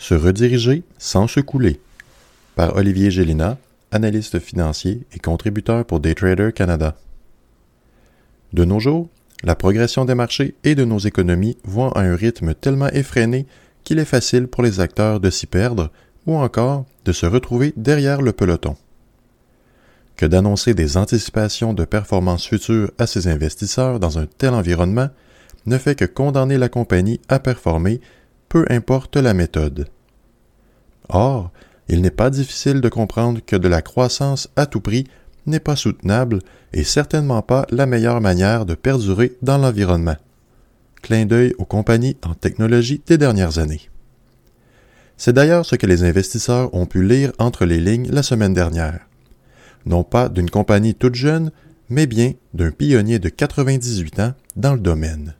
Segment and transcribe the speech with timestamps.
[0.00, 1.78] Se rediriger sans se couler.
[2.56, 3.58] Par Olivier Gélina,
[3.92, 6.96] analyste financier et contributeur pour Daytrader Canada.
[8.54, 9.10] De nos jours,
[9.44, 13.46] la progression des marchés et de nos économies vont à un rythme tellement effréné
[13.84, 15.90] qu'il est facile pour les acteurs de s'y perdre
[16.26, 18.76] ou encore de se retrouver derrière le peloton.
[20.16, 25.10] Que d'annoncer des anticipations de performances futures à ses investisseurs dans un tel environnement
[25.66, 28.00] ne fait que condamner la compagnie à performer,
[28.50, 29.88] peu importe la méthode.
[31.08, 31.50] Or,
[31.88, 35.06] il n'est pas difficile de comprendre que de la croissance à tout prix
[35.46, 36.40] n'est pas soutenable
[36.74, 40.16] et certainement pas la meilleure manière de perdurer dans l'environnement
[41.00, 43.88] clin d'œil aux compagnies en technologie des dernières années.
[45.16, 49.06] C'est d'ailleurs ce que les investisseurs ont pu lire entre les lignes la semaine dernière.
[49.86, 51.50] Non pas d'une compagnie toute jeune,
[51.88, 55.34] mais bien d'un pionnier de 98 ans dans le domaine.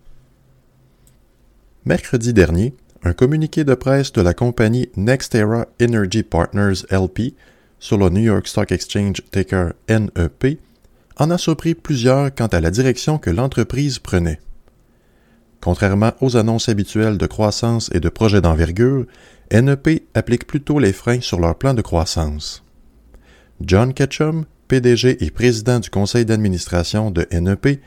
[1.84, 7.34] Mercredi dernier, un communiqué de presse de la compagnie NextEra Energy Partners LP
[7.78, 10.58] sur le New York Stock Exchange ticker NEP
[11.16, 14.40] en a surpris plusieurs quant à la direction que l'entreprise prenait.
[15.60, 19.06] Contrairement aux annonces habituelles de croissance et de projets d'envergure,
[19.50, 22.62] NEP applique plutôt les freins sur leur plan de croissance.
[23.60, 27.80] John Ketchum, PDG et président du conseil d'administration de NEP,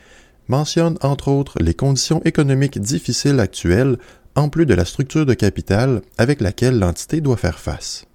[0.48, 3.96] mentionne entre autres les conditions économiques difficiles actuelles
[4.34, 8.06] en plus de la structure de capital avec laquelle l'entité doit faire face.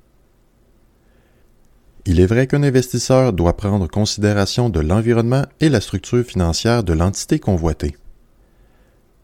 [2.06, 6.94] Il est vrai qu'un investisseur doit prendre considération de l'environnement et la structure financière de
[6.94, 7.95] l'entité convoitée.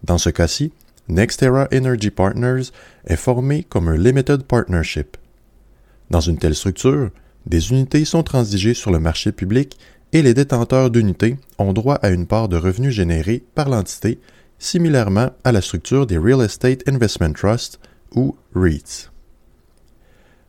[0.03, 0.71] Dans ce cas-ci,
[1.07, 2.69] NextEra Energy Partners
[3.07, 5.17] est formé comme un Limited Partnership.
[6.09, 7.09] Dans une telle structure,
[7.45, 9.77] des unités sont transigées sur le marché public
[10.13, 14.19] et les détenteurs d'unités ont droit à une part de revenus générés par l'entité,
[14.59, 17.79] similairement à la structure des Real Estate Investment Trust
[18.13, 19.11] ou REITs.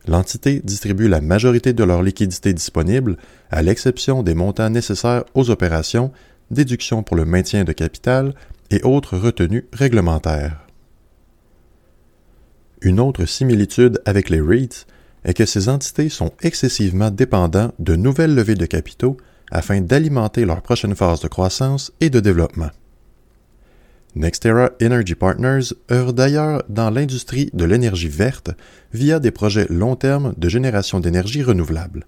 [0.06, 3.16] L'entité distribue la majorité de leur liquidité disponible,
[3.50, 6.12] à l'exception des montants nécessaires aux opérations,
[6.50, 8.34] déductions pour le maintien de capital
[8.70, 10.66] et autres retenues réglementaires.
[12.82, 14.86] Une autre similitude avec les REITs
[15.24, 19.16] est que ces entités sont excessivement dépendantes de nouvelles levées de capitaux
[19.50, 22.70] afin d'alimenter leur prochaine phase de croissance et de développement.
[24.16, 28.50] NextEra Energy Partners œuvre d'ailleurs dans l'industrie de l'énergie verte
[28.94, 32.06] via des projets long terme de génération d'énergie renouvelable.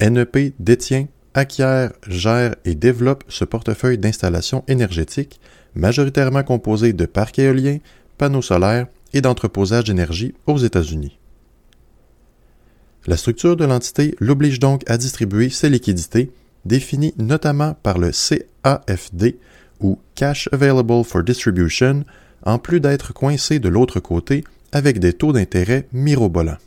[0.00, 5.38] NEP détient acquiert, gère et développe ce portefeuille d'installations énergétiques,
[5.74, 7.78] majoritairement composé de parcs éoliens,
[8.16, 11.18] panneaux solaires et d'entreposage d'énergie aux États-Unis.
[13.06, 16.32] La structure de l'entité l'oblige donc à distribuer ses liquidités,
[16.64, 19.36] définies notamment par le CAFD
[19.80, 22.04] ou Cash Available for Distribution,
[22.44, 26.58] en plus d'être coincé de l'autre côté avec des taux d'intérêt mirobolants.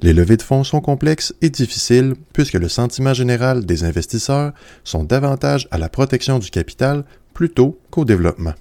[0.00, 4.52] Les levées de fonds sont complexes et difficiles puisque le sentiment général des investisseurs
[4.82, 8.54] sont davantage à la protection du capital plutôt qu'au développement.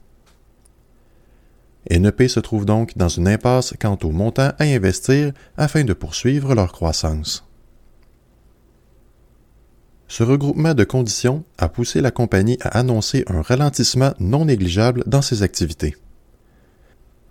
[1.90, 6.54] NEP se trouve donc dans une impasse quant au montant à investir afin de poursuivre
[6.54, 7.44] leur croissance.
[10.12, 15.22] Ce regroupement de conditions a poussé la compagnie à annoncer un ralentissement non négligeable dans
[15.22, 15.96] ses activités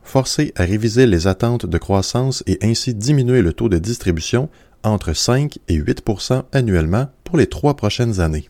[0.02, 4.48] forcé à réviser les attentes de croissance et ainsi diminuer le taux de distribution
[4.82, 8.48] entre 5 et 8% annuellement pour les trois prochaines années.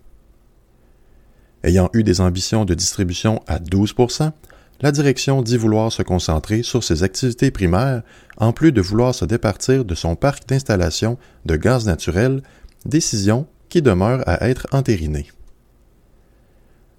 [1.65, 4.31] Ayant eu des ambitions de distribution à 12%
[4.81, 8.03] la direction dit vouloir se concentrer sur ses activités primaires
[8.37, 12.45] en plus de vouloir se départir de son parc d'installation de gaz naturel,
[12.87, 15.27] décision qui demeure à être entérinée.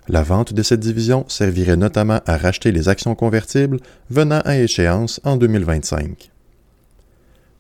[0.08, 3.80] La vente de cette division servirait notamment à racheter les actions convertibles
[4.10, 6.32] venant à échéance en 2025.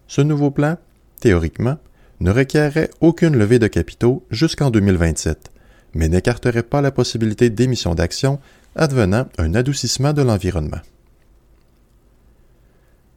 [0.07, 0.77] Ce nouveau plan,
[1.19, 1.77] théoriquement,
[2.19, 5.51] ne requerrait aucune levée de capitaux jusqu'en 2027,
[5.93, 8.39] mais n'écarterait pas la possibilité d'émission d'actions
[8.75, 10.81] advenant un adoucissement de l'environnement.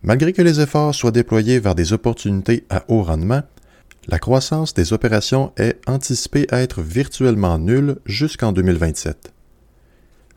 [0.02, 3.43] Malgré que les efforts soient déployés vers des opportunités à haut rendement,
[4.06, 9.33] la croissance des opérations est anticipée à être virtuellement nulle jusqu'en 2027.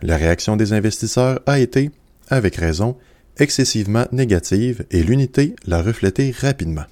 [0.02, 1.92] La réaction des investisseurs a été,
[2.30, 2.96] avec raison,
[3.38, 6.86] excessivement négative et l'unité l'a reflété rapidement.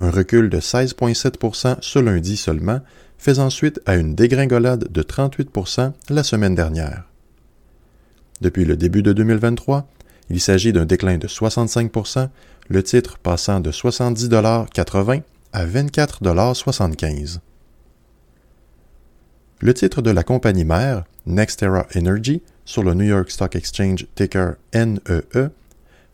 [0.00, 2.80] Un recul de 16,7% ce lundi seulement
[3.18, 7.04] fait ensuite à une dégringolade de 38% la semaine dernière.
[8.40, 9.86] Depuis le début de 2023,
[10.30, 12.28] il s'agit d'un déclin de 65%
[12.68, 15.22] le titre passant de 70,80
[15.52, 17.38] à 24,75
[19.60, 24.54] Le titre de la compagnie mère, NextEra Energy, sur le New York Stock Exchange ticker
[24.74, 25.50] NEE, e,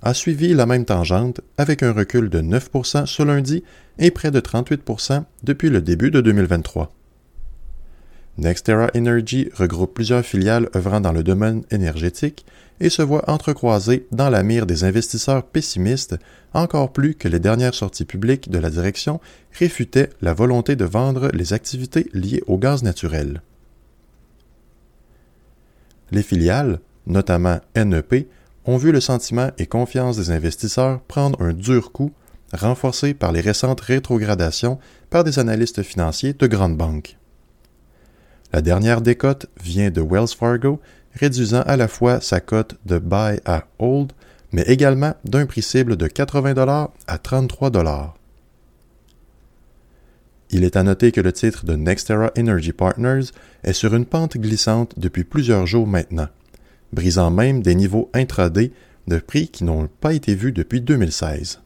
[0.03, 3.65] a suivi la même tangente avec un recul de 9% ce lundi
[3.99, 6.93] et près de 38% depuis le début de 2023.
[8.39, 12.47] NextEra Energy regroupe plusieurs filiales œuvrant dans le domaine énergétique
[12.79, 16.17] et se voit entrecroiser dans la mire des investisseurs pessimistes,
[16.55, 19.21] encore plus que les dernières sorties publiques de la direction
[19.59, 23.43] réfutaient la volonté de vendre les activités liées au gaz naturel.
[26.13, 28.29] Les filiales, notamment NEP,
[28.67, 32.13] ont vu le sentiment et confiance des investisseurs prendre un dur coup,
[32.53, 34.79] renforcé par les récentes rétrogradations
[35.11, 37.19] par des analystes financiers de grandes banques.
[38.53, 40.81] La dernière décote vient de Wells Fargo,
[41.15, 44.13] réduisant à la fois sa cote de buy à hold,
[44.53, 48.17] mais également d'un prix cible de 80 à 33
[50.51, 53.27] Il est à noter que le titre de Nextera Energy Partners
[53.65, 56.29] est sur une pente glissante depuis plusieurs jours maintenant,
[56.95, 58.73] brisant même des niveaux intraday
[59.09, 61.61] de prix qui n'ont pas été vus depuis 2016.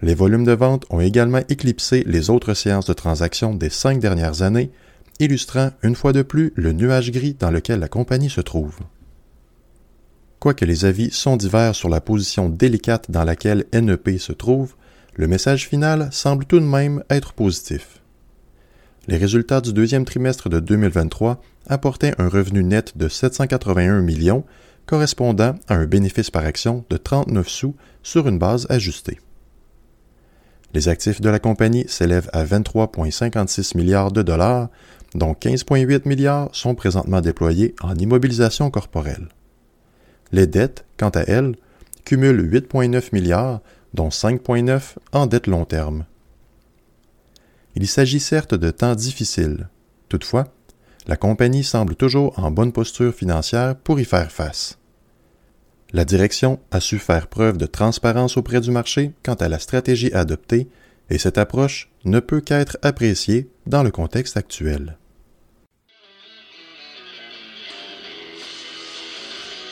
[0.00, 4.42] Les volumes de vente ont également éclipsé les autres séances de transactions des cinq dernières
[4.42, 4.70] années,
[5.22, 8.78] illustrant une fois de plus le nuage gris dans lequel la compagnie se trouve.
[10.40, 14.74] Quoique les avis sont divers sur la position délicate dans laquelle NEP se trouve,
[15.14, 18.02] le message final semble tout de même être positif.
[19.06, 24.44] Les résultats du deuxième trimestre de 2023 apportaient un revenu net de 781 millions,
[24.86, 29.20] correspondant à un bénéfice par action de 39 sous sur une base ajustée.
[30.74, 34.70] Les actifs de la compagnie s'élèvent à 23,56 milliards de dollars,
[35.14, 39.28] dont 15,8 milliards sont présentement déployés en immobilisation corporelle.
[40.32, 41.54] Les dettes, quant à elles,
[42.04, 43.60] cumulent 8,9 milliards,
[43.94, 46.06] dont 5,9 en dette long terme.
[47.74, 49.68] Il s'agit certes de temps difficiles.
[50.08, 50.48] Toutefois,
[51.06, 54.78] la compagnie semble toujours en bonne posture financière pour y faire face.
[55.92, 60.12] La direction a su faire preuve de transparence auprès du marché quant à la stratégie
[60.12, 60.68] adoptée
[61.10, 64.96] et cette approche ne peut qu'être appréciée dans le contexte actuel.